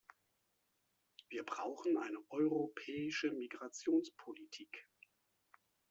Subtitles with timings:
[1.29, 4.87] Wir brauchen eine europäische Migrationspolitik.